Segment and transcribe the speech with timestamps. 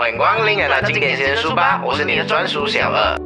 [0.00, 3.18] 欢迎光临来到经典先生书吧，我是你的专属小二。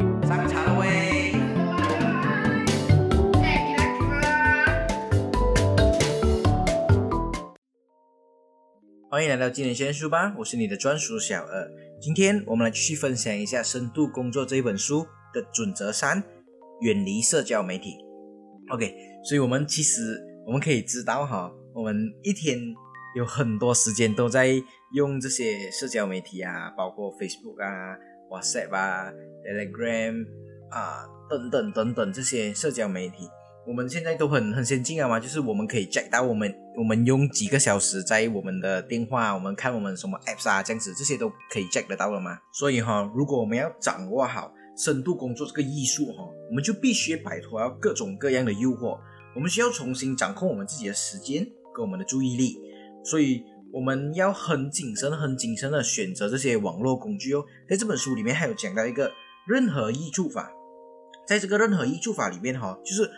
[9.08, 11.70] 欢迎来到经典先生书吧，我是你的专属小二。
[12.00, 16.24] 今天我们来继续分享一下《深度工作》这一本书的准则三：
[16.80, 17.94] 远离社交媒体。
[18.72, 22.58] OK，所以我们其实我们可以知道哈，我们一天
[23.14, 24.48] 有很多时间都在
[24.92, 27.96] 用这些社交媒体啊，包括 Facebook 啊、
[28.30, 29.12] WhatsApp 啊、
[29.44, 30.26] Telegram
[30.70, 33.28] 啊等等等等这些社交媒体。
[33.66, 42.38] 我们现在都很很先进啊嘛，就是我们可以 check 到我们我们用几个小时在我们的电话，我们看我们什么 apps 啊，这样子这些都可以 check 得到了嘛。
[42.52, 48.98] 所以哈，如果我们要掌握好深度工作这个艺术哈，我们就必须摆脱各种各样的诱惑，
[49.34, 51.42] 我们需要重新掌控我们自己的时间
[51.74, 52.58] 跟我们的注意力。
[53.04, 57.44] 所以我们要很谨慎、很谨慎的选择这些网络工具哦。
[57.68, 59.12] 在这本书里面还有讲到一个
[59.46, 60.50] 任何益处法，
[61.26, 63.10] 在这个任何益处法里面哈，就是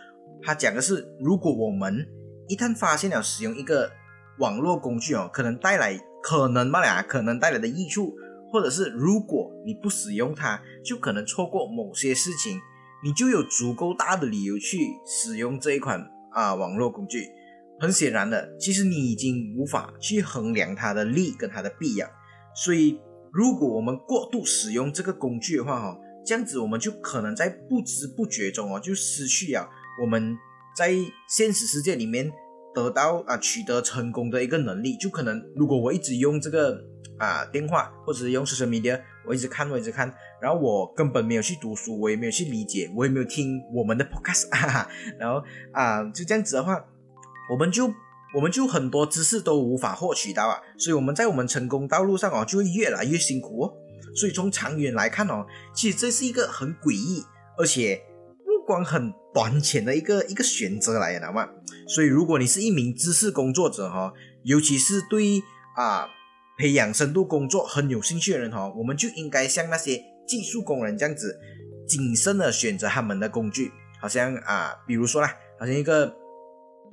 [0.43, 2.07] 他讲的是，如果我们
[2.49, 3.91] 一旦发现了使用一个
[4.39, 8.15] 网络工具哦，可能带来可能嘛呀，可能带来的益处，
[8.51, 12.59] 或者是如果你不使用它，就可能错过某些事情，
[13.05, 17.29] 你就有足够大的理由去使用这一款啊网络工具。
[17.79, 22.09] 很显然的，其实你已经无法去衡量它的利跟它的弊啊。
[22.55, 22.99] 所以，
[23.33, 29.69] 如果我们过度使用这个工具的话哈，这样子我们就可能在不知不觉中哦，就失去了。
[30.03, 30.37] 我们
[30.77, 30.93] 在
[31.29, 32.33] 现实世界里面
[32.75, 36.83] 得到啊取得成功的一个能力，就可能如果我一直用这个
[37.19, 46.85] 啊电话或者是用 social media，我一直看我一直看，然后我根本没有去读书，我也没有去理解，我也没有听我们的 podcast，哈哈，然后啊就这样子的话，
[47.51, 47.93] 我们就
[48.35, 53.73] 我们就很多知识都无法获取到啊，所以我们在我们成功道路上哦就会越来越辛苦哦，
[54.15, 57.25] 所以从长远来看哦，其实这是一个很诡异
[57.59, 58.03] 而且
[58.45, 58.57] 目。
[58.67, 61.49] 光很短浅的一个一个选择来的嘛，
[61.87, 65.41] 所以如果你是一名知识工作者哈，尤其是对
[65.77, 66.09] 啊
[66.59, 71.39] 培养深度工作很有兴趣的人哈，我们就应该像那些技术工人这样子，
[71.87, 73.71] 谨慎的选择他们的工具，
[74.01, 76.13] 好像啊，比如说啦，好像一个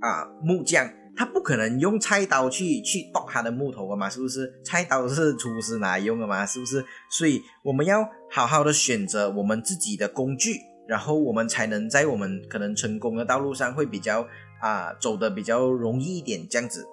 [0.04, 4.54] 啊木匠，他不可能用菜刀去去剁他的木头的嘛，是不是？
[4.64, 6.86] 菜刀是厨师拿来用的嘛，是不是？
[7.10, 10.60] 所以我们要好好的选择我们自己的工具。
[10.86, 14.28] 然后我们才能在我们可能成功的道路上会比较
[14.62, 16.86] 啊走的比较容易一点这样子，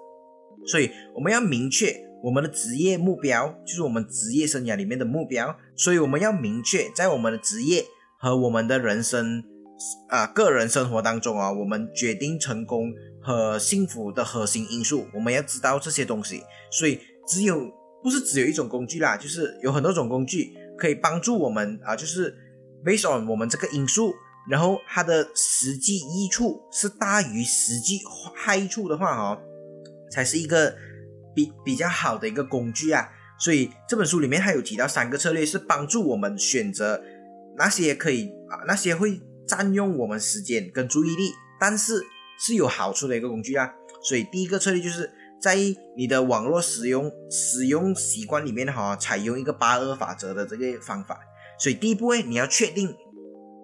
[0.64, 1.92] 所以我们要明确
[2.22, 7.84] 我们的职业目标，就是我们职业生涯里面的目标，所以我们要明确在我们的职业
[8.20, 9.42] 和我们的人生
[10.08, 17.70] 啊个人生活当中啊，我们决定成功和幸福的核心因素，我们要知道这些东西，所以只有
[18.02, 22.34] 不是只有一种工具啦，就是有很多种工具可以帮助我们啊，就是。
[22.82, 24.10] based on 我们这个因素，
[24.48, 28.00] 然后它的实际益处是大于实际
[28.34, 29.38] 害处的话，哈，
[30.10, 30.74] 才是一个
[31.34, 33.06] 比比较好的一个工具啊。
[33.38, 37.02] 所以这本书里面还有提到三个策略，是帮助我们选择
[37.58, 39.20] 那些可以啊那些会
[39.50, 42.06] 占用我们时间跟注意力，但是
[42.38, 43.68] 是有好处的一个工具啊。
[44.00, 45.10] 所以第一个策略就是
[45.42, 45.56] 在
[45.96, 51.18] 你的网络使用使用习惯里面哈，采用一个八二法则的这个方法。
[51.58, 52.94] 所以第一步呢，你要确定，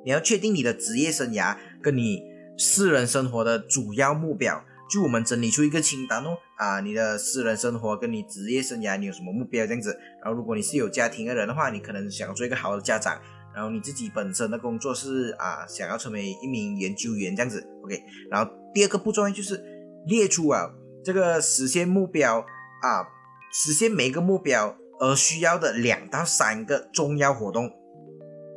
[0.04, 2.20] 你要确定你的职业生涯跟你
[2.58, 4.64] 私人生活的主要目标。
[4.88, 9.98] 就我们整理出一个清单哦，啊，你的私人生活跟你职业生涯你有什么目标这样子。
[10.22, 13.20] 然后如果你是有家庭的人的话，你可能想做一个好的家长。
[13.56, 17.66] 然后你自己本身的工作是啊，想要成为一名研究员这样子。
[17.82, 17.98] OK。
[18.30, 19.58] 然后第二个步骤，就是
[20.06, 20.70] 列出啊
[21.02, 22.40] 这个实现目标
[22.82, 23.08] 啊，
[23.50, 27.72] 实现每一个目标而需要的两到三个重要活动。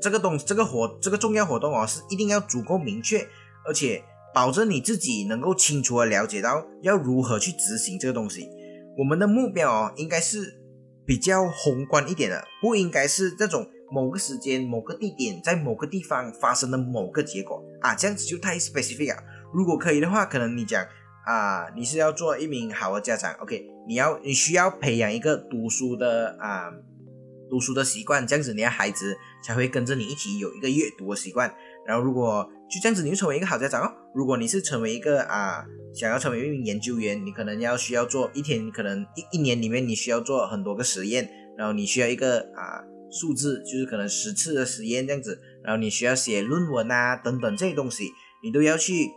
[0.01, 3.25] 这个东这个活这个重要活动哦，是一定要足够明确，
[3.65, 8.49] 而且保证你自己能够清楚的了解到要如何去执行这个东西。
[8.97, 10.61] 我们的目标哦，应该是
[11.05, 19.23] 比较宏观一点的，不应该是这种某个时间、某个地点、在某个地方发生的某个结果啊，这样子就太 specific 了。
[19.53, 20.85] 如果可以的话，可能你讲
[21.25, 26.71] 啊，你是要做一名好的家长，OK，你要你需要培养一个读书的啊。
[27.51, 31.51] 读书的习惯，这样子你的孩子才会跟着你一起有一个阅读的习惯。
[31.83, 33.91] 然后如果就这样子，你就成为一个好家长哦。
[34.13, 41.27] 如果你是成为一个啊，想要成为一名研究员，你可能要需要做一天，可能一一年里面你需要做很多个实验，
[41.57, 45.39] 然后你需要一个啊数字，就是可能十次的实验这样子。
[45.63, 48.11] 然后你需要写论文啊等等这些东西，
[48.43, 49.11] 你都要去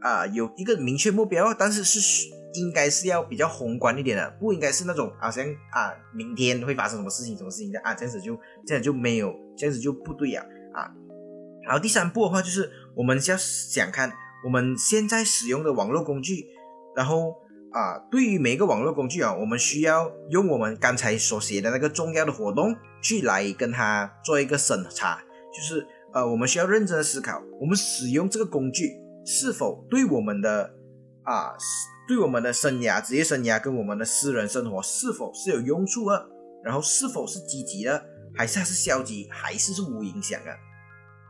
[0.00, 10.44] 啊有一个明确目标，但是是应该是要比较宏观一点的，不应该是那种好像啊，明天会发生什么事情，什么事情的啊，这样子就这样就没有，这样子就不对呀
[10.74, 10.90] 啊。
[11.64, 14.12] 然后第三步的话，就是我们要想看
[14.44, 16.46] 我们现在使用的网络工具，
[16.94, 17.34] 然后
[17.72, 25.18] 啊，对于每一个网络工具啊，我们需要用我们刚才所写的那个重要的活动去来跟它做一个审查，
[25.52, 28.92] 就是呃，我们需要认真的思考，我们使用这个工具
[29.24, 30.74] 是否对我们的
[31.24, 31.52] 啊。
[32.08, 36.28] 对我们的生涯、职业生涯跟我们的私人生活是否是有用处的？
[36.64, 38.04] 然后是否是积极的，
[38.34, 40.50] 还是它是消极，还是是无影响的？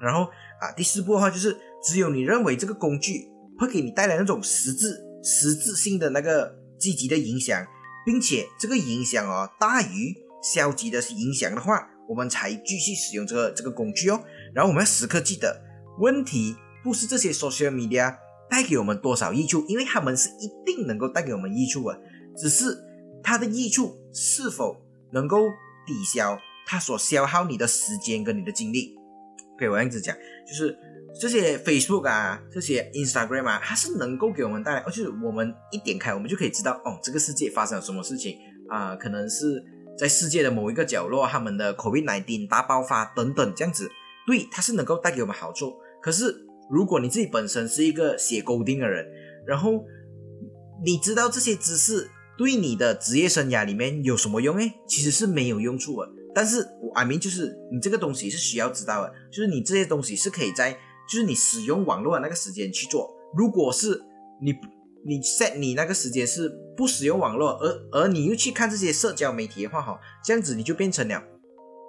[0.01, 0.23] 然后
[0.61, 1.55] 啊，第四步的话就是，
[1.85, 3.29] 只有你认为这个工具
[3.59, 7.67] 会给你带来那种实质、实质性的那个积极的影响，
[8.05, 14.23] 并且这个影响哦大于消极的影响的话，我们才继续使用这个这个工具哦。
[14.55, 15.63] 然后我们要时刻记得，
[15.99, 18.17] 问题不是这些 social media。
[18.51, 19.65] 带给我们多少益处？
[19.67, 21.99] 因为他们是一定能够带给我们益处的，
[22.37, 22.77] 只是
[23.23, 24.77] 它的益处是否
[25.11, 25.39] 能够
[25.87, 26.37] 抵消
[26.67, 28.95] 它所消耗你的时间跟你的精力。
[29.59, 30.15] 可以我这样子讲，
[30.47, 30.77] 就是
[31.21, 38.37] 这些 Facebook 啊，这些 Instagram 啊，它是能够给我们带来，而且我们一点开，我们就可以知道，哦，这个世界发生了什么事情
[38.69, 38.97] 啊？
[38.97, 39.63] 可能是
[39.99, 43.91] 在世界的某一个角落，他们的 COVID-19 大爆发等等，这样子，
[44.27, 46.47] 对，它是能够带给我们好处，可是。
[46.71, 49.05] 如果你自己本身是一个写勾丁的人，
[49.47, 49.85] 然后
[50.83, 54.57] 你知道这些知识对你的职业生涯里面有什么用？
[54.57, 56.09] 诶，其实是没有用处的。
[56.35, 60.75] 但是我 I mean 就是你这个东西是需要知道的，就是你这些东西是可以在
[61.09, 63.11] 就是你使用网络的那个时间去做。
[63.35, 64.03] 如果是
[64.41, 64.55] 你
[65.05, 71.23] 你 set 你那个时间是不使用网络，而而你又去看这些社交媒体的话，哈，这样子你就变成了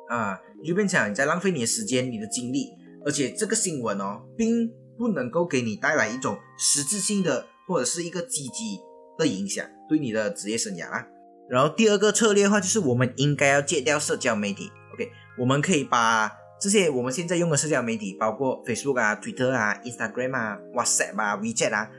[0.09, 2.71] 啊，你就变成你在浪费你的时间、你的精力。
[3.05, 8.79] 而且这个新闻哦，并不能够给你带来一种实质性的或者是一个积极
[9.17, 11.05] 的影响，对你的职业生涯啊。
[11.49, 14.71] 然后第二个策略的话，就是我们应该要戒掉社交媒体。
[14.93, 16.31] OK，我们可以把
[16.63, 21.91] 这些我们现在用的社交媒体，包括 Facebook 啊、Twitter 啊、Instagram 啊、WhatsApp 啊、WeChat 啊，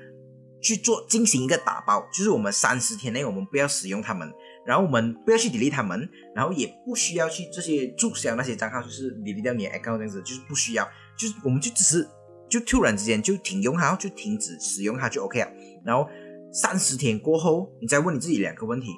[0.62, 4.32] 去做进行一个打包，就是我们三十天内我们不要使用它们。
[4.64, 10.88] 然后我们不要去 delete 它们，然后也不需要去这些注销那些账号，就是 delete 掉你的 account 这样子，就是不需要，
[11.18, 12.08] 就是我们就只是
[12.48, 15.48] 就突然之间就停用它，就停止使用它就 OK 了。
[15.84, 16.08] 然后
[16.50, 18.88] 三十天过后，你再问你自己两个问题：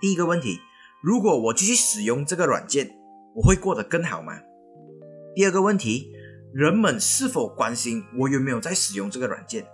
[0.00, 0.60] 第一个问题，
[1.02, 2.88] 如果我继续使用这个软件，
[3.34, 4.34] 我会过得更好吗？
[5.36, 6.10] 第二个问题，
[6.54, 9.66] 人们是否关心我有没有在使用这个软件？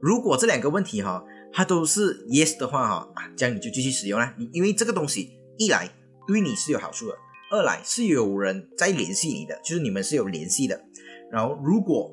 [0.00, 1.22] 如果这两个问题哈。
[1.52, 4.34] 它都是 yes 的话哈啊，这样你就继续使用啦。
[4.36, 5.88] 你因为这个东西一来
[6.26, 7.14] 对你是有好处的，
[7.50, 10.78] 二来是有人在联系你的，就是你们是有联系的。
[11.30, 12.12] 然后如果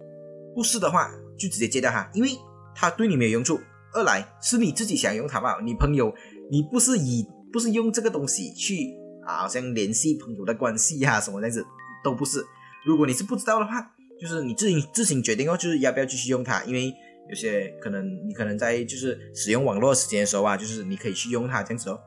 [0.56, 2.30] 不是的话，就直接戒掉它，因为
[2.74, 3.60] 它对你没有用处。
[3.94, 6.14] 二来是你自己想用它吧，你朋友
[6.50, 8.94] 你不是以不是用这个东西去
[9.26, 11.66] 啊，好像联系朋友的关系呀什么这样子
[12.02, 12.40] 都不是。
[12.86, 16.94] 如果你是不知道的话，就是你自己自行决定哦，就是要不要继续用它，因为。
[17.30, 21.98] 有些可能你可能在就是使用网络时间的时候啊，就是你可以去用它这样子哦。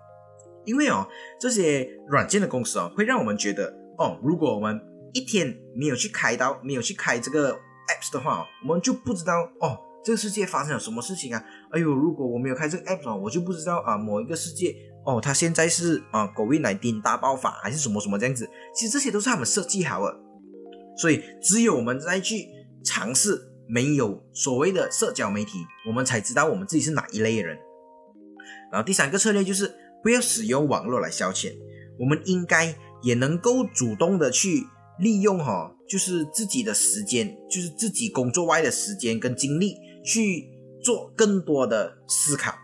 [0.67, 1.08] 因为哦，
[1.40, 4.78] 这些软件的公司哦，会让我们觉得哦，如果我们
[5.14, 11.43] 一天没有去开刀，没有去开这个 apps 的话哦，我们就不知道哦，这个世界发生了什么事情啊。
[11.72, 14.76] 哎呦，如果我没有开这个 app 哦，我就不知道啊，某一个世界
[15.06, 18.46] 哦，它现在是啊，狗胃奶丁大爆发还是什么什么这样子。
[18.75, 20.15] 其实这些都是他们设计好的，
[20.96, 22.48] 所以只有我们再去
[22.84, 23.53] 尝试。
[23.69, 27.58] 没有所谓的社交媒体，我们才知道我们自己是哪一类人。
[28.70, 29.74] 然后第三个策略就是
[30.05, 31.53] 不要使用网络来消遣，
[31.98, 34.65] 我们应该也能够主动的去
[35.00, 39.74] 利用哈，就是自己的时间，就是自己工作外的时间跟精力
[40.05, 40.48] 去
[40.81, 42.55] 做更多的思考。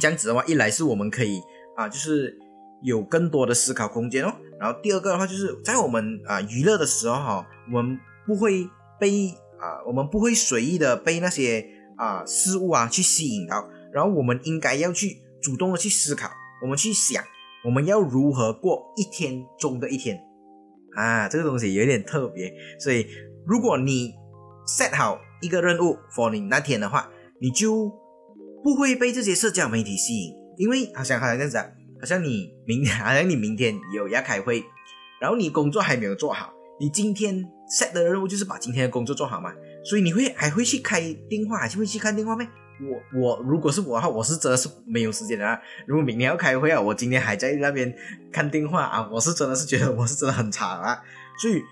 [0.00, 1.40] 这样子的话，一来是我们可以
[1.76, 2.36] 啊，就是
[2.82, 4.34] 有更多的思考空间哦。
[4.58, 8.68] 然后第二个的话，就是在我们啊娱乐的时候哈，我们不会
[9.00, 9.34] 被。
[9.60, 16.30] 啊，我们不会随意的被那些啊事物啊去吸引到，然后我们应该要去主动的去思考，
[16.62, 17.24] 我们去想
[17.64, 20.16] 我们要如何过一天中的一天
[20.94, 23.04] 啊，这个东西有点特别，所以
[23.44, 24.14] 如果你
[24.68, 27.90] set 好一个任务 for 你那天的话，你就
[28.62, 31.66] 不会被这些社交媒体吸引，因为好像好像这样子啊，
[32.00, 34.64] 好像你明好像你明天 有要开会，
[35.20, 37.48] 然后你工作还没有做好，你今天。
[37.68, 39.52] set 的任务就是把今天的工作做好嘛，
[39.84, 42.42] 所以你会还会去开电话，还是会去看电话没？
[42.80, 45.60] 我我如果是我的话，我是真的是没有时间的啊。
[45.86, 47.94] 如果明天要开会啊，我今天还在那边
[48.32, 50.98] 看电话啊，我是真的是觉得我是真的很差啊。
[51.42, 51.62] 所以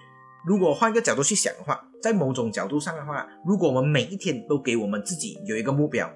[0.47, 6.13] 如果换一个角度去想的话，在某种角度上的话，如果我们每一天都给我们自己有一个目标，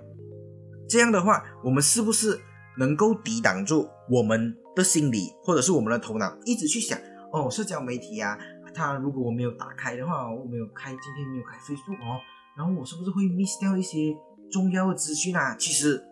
[0.87, 2.39] 这样的话，我们是不是
[2.81, 6.99] 能够抵挡住我们的心理，或者是我们的头脑一直去想
[7.31, 8.39] 哦，社交媒体啊，
[8.75, 12.19] 它如果我没有打开的话，我没有开今天没有开 Facebook 哦，
[12.57, 14.17] 然后我是不是会 miss 掉一些
[14.51, 15.55] 重要的资讯啊？
[15.59, 16.03] 其实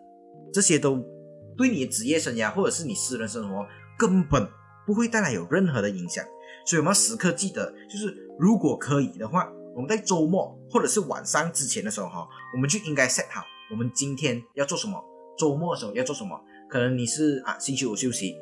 [0.53, 1.03] 这些都
[1.57, 3.65] 对你的职业生涯或者是你私人生活
[3.97, 4.47] 根本
[4.85, 6.23] 不会带来有任何的影响。
[6.67, 15.03] 所以我们要时刻记得，就是如果可以的话，我们在周末或者是晚上之前的时候哈，我们就应该 set 好我们今天要做什么，
[15.35, 16.39] 周末的时候要做什么。
[16.69, 18.37] 可能你是啊星期五休息，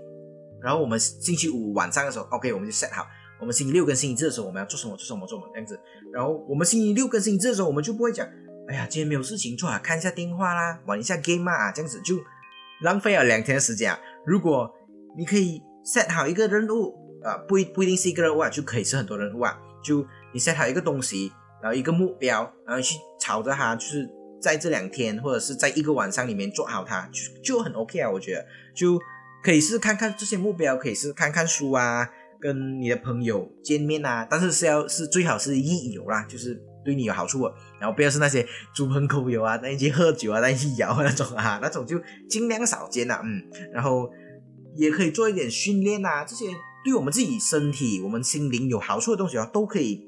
[0.62, 3.08] 然后我们星期五晚上的时候，OK，我们就 set 好，
[3.40, 5.80] 我们星期六跟星期日的时候我们要做什么做什么做什么这样子。
[6.14, 8.28] 然后我们星期六跟星期日的时候，我们就不会讲，
[8.68, 12.16] 哎呀，今天没有事情做啊，看一下电话啦，玩一下 game 啊，这样子就
[12.82, 14.00] 浪费了两天的时间啊。
[14.26, 14.72] 如果
[15.18, 17.08] 你可以 set 好一个任务。
[17.24, 19.58] 啊，不一不一定是一个任务啊，就可以是很多任务啊。
[19.84, 21.32] 就你 set 好一个东西，
[21.62, 24.08] 然后一个目标，然后去朝着它，就是
[24.42, 28.10] 在这两天或者是在一个晚上里面做好它，就就很 OK 啊。
[28.10, 29.00] 我觉得就
[29.44, 43.22] 可以是看看这些目标，可以是看看书啊，跟你的朋友见面啊，但是是要是最好是益友啦，就是对你有好处的，然后不要是那些猪朋狗友啊，在一起喝酒啊，在一起摇那种啊，那种就尽量少见呐。
[43.24, 44.10] 嗯，然后
[44.76, 46.46] 也可以做一点训练啊，这些。
[46.86, 50.08] 对我们自己身体、我们心灵有好处的东西啊，都可以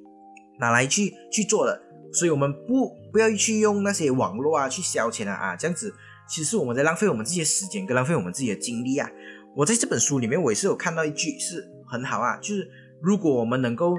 [0.62, 1.81] 拿来去去做的。
[2.13, 5.94] 所以，我们不不要去用那些网络啊去消遣了啊，这样子
[6.28, 9.10] 其实我们在浪费我们自己的时间，跟浪费我们自己的精力啊。
[9.56, 12.70] 我在这本书里面，我也是有看到一句是很好啊，就是
[13.01, 13.96] 如果我们能够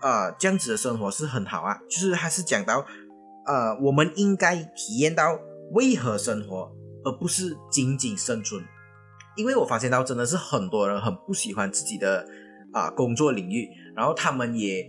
[0.00, 2.84] 呃这样子的生活是很好啊，就是还是讲到
[3.46, 5.38] 呃我们应该体验到
[5.72, 6.72] 为何生活，
[7.04, 8.62] 而不是仅仅生存。
[9.36, 12.26] 因为我发现到真的是很多人很不喜欢自己的
[12.72, 14.84] 啊工作领域，然后他们也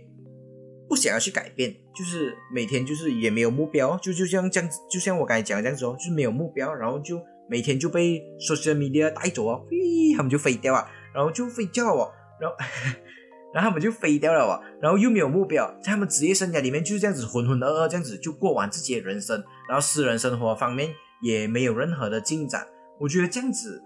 [0.88, 12.10] 不想要去改变，就是每天就是也没有目标，就就像这样子，就像我刚才讲的这样子哦，就是没有目标，然后就每天就被 social media 带走哦，飞，他们就飞掉啊，然后就飞掉哦，
[12.40, 12.56] 然后
[13.54, 20.90] 然后他们就飞掉了哦，然后又没有目标，在他们职业生涯里面就是这样子浑浑噩噩这样子就过完自己的人生，然后私人生活方面
[21.22, 22.66] 也没有任何的进展，
[23.00, 23.82] 我觉得这样子。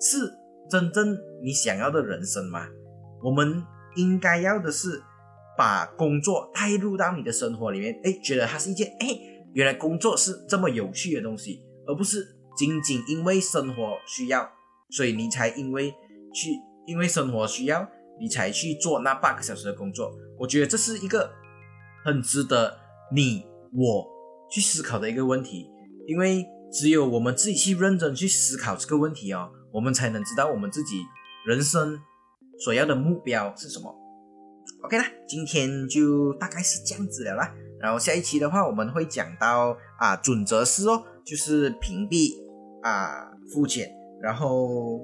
[0.00, 0.32] 是
[0.70, 2.68] 真正你想要的人生吗？
[3.20, 3.64] 我们
[3.96, 5.02] 应该要的是
[5.58, 9.08] 把工作带入到你的生活里面，哎，觉得它是一件哎，
[9.54, 12.24] 原来工作是这么有趣的东西，而不是
[12.56, 14.48] 仅仅因为生活需要，
[14.90, 15.90] 所以你才因为
[16.32, 16.52] 去
[16.86, 17.84] 因为生活需要，
[18.20, 20.12] 你才去做那八个小时的工作。
[20.38, 21.28] 我觉得这是一个
[22.04, 22.78] 很值得
[23.12, 24.08] 你我
[24.48, 25.68] 去思考的一个问题，
[26.06, 29.50] 因为只有我们自己去认真去思考这个问题哦。
[29.72, 31.02] 我们才能知道我们自己
[31.44, 31.98] 人生
[32.60, 33.92] 所要的目标是什么。
[34.82, 37.54] OK 啦，今天就大概是这样子了啦。
[37.80, 42.32] 然后下一期的话，我们会讲到啊准则式哦，就是屏蔽
[42.82, 43.90] 啊复检。
[44.20, 45.00] 然后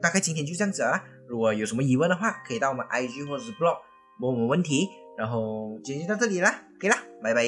[0.00, 1.02] 大概今天就这样子啦。
[1.26, 3.76] 如果有什么疑问的话，可以到我们 IG 或者是 Blog
[4.20, 4.88] 问我们问题。
[5.16, 7.42] 然后今天就到这里啦可以啦，拜拜。